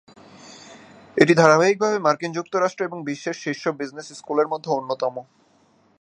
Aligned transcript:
এটি 1.17 1.33
ধারাবাহিকভাবে 1.33 1.97
মার্কিন 1.99 2.31
যুক্তরাষ্ট্র 2.33 2.81
এবং 2.83 2.99
বিশ্বের 3.03 3.35
শীর্ষ 3.43 3.63
বিজনেস 3.79 4.07
স্কুলের 4.11 4.47
মধ্যে 4.47 4.69
অন্যতম। 4.71 5.15